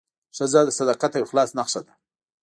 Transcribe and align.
ښځه 0.37 0.61
د 0.65 0.69
صداقت 0.79 1.11
او 1.15 1.23
اخلاص 1.27 1.49
نښه 1.57 1.81
ده. 1.85 1.93